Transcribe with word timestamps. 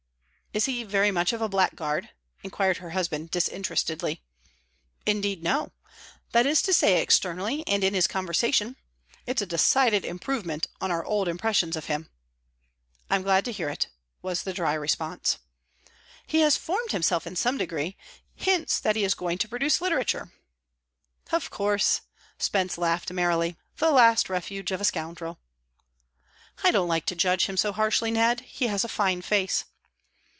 "Is 0.53 0.65
he 0.65 0.83
very 0.83 1.11
much 1.11 1.31
of 1.31 1.41
a 1.41 1.47
blackguard?" 1.47 2.09
inquired 2.43 2.79
her 2.79 2.89
husband, 2.89 3.31
disinterestedly. 3.31 4.21
"Indeed, 5.05 5.41
no. 5.41 5.71
That 6.33 6.45
is 6.45 6.61
to 6.63 6.73
say, 6.73 7.01
externally 7.01 7.65
and 7.67 7.85
in 7.85 7.93
his 7.93 8.05
conversation. 8.05 8.75
It's 9.25 9.41
a 9.41 9.45
decided 9.45 10.03
improvement 10.03 10.67
on 10.81 10.91
our 10.91 11.05
old 11.05 11.29
impressions 11.29 11.77
of 11.77 11.85
him." 11.85 12.09
"I'm 13.09 13.21
glad 13.23 13.45
to 13.45 13.53
hear 13.53 13.69
it," 13.69 13.87
was 14.21 14.43
the 14.43 14.51
dry 14.51 14.73
response. 14.73 15.37
"He 16.27 16.41
has 16.41 16.57
formed 16.57 16.91
himself 16.91 17.25
in 17.25 17.37
some 17.37 17.57
degree. 17.57 17.95
Hints 18.35 18.77
that 18.81 18.97
he 18.97 19.05
is 19.05 19.13
going 19.13 19.37
to 19.37 19.47
produce 19.47 19.79
literature." 19.79 20.33
"Of 21.31 21.49
course." 21.49 22.01
Spence 22.37 22.77
laughed 22.77 23.09
merrily. 23.13 23.55
"The 23.77 23.89
last 23.91 24.29
refuge 24.29 24.71
of 24.71 24.81
a 24.81 24.83
scoundrel." 24.83 25.39
"I 26.61 26.71
don't 26.71 26.89
like 26.89 27.05
to 27.05 27.15
judge 27.15 27.45
him 27.45 27.55
so 27.55 27.71
harshly, 27.71 28.11
Ned. 28.11 28.41
He 28.41 28.67
has 28.67 28.83
a 28.83 28.89
fine 28.89 29.21
face." 29.21 29.63